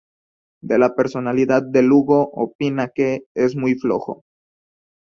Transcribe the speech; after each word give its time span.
De 0.63 0.79
la 0.79 0.95
personalidad 0.95 1.61
de 1.61 1.83
Lugo, 1.83 2.27
opina 2.33 2.87
que 2.87 3.25
"es 3.35 3.55
muy 3.55 3.75
flojo" 3.75 4.23